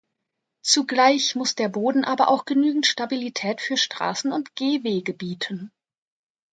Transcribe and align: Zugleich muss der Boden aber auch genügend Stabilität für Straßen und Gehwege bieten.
Zugleich 0.63 1.35
muss 1.35 1.53
der 1.53 1.69
Boden 1.69 2.03
aber 2.05 2.29
auch 2.29 2.45
genügend 2.45 2.87
Stabilität 2.87 3.61
für 3.61 3.77
Straßen 3.77 4.31
und 4.33 4.55
Gehwege 4.55 5.13
bieten. 5.13 5.71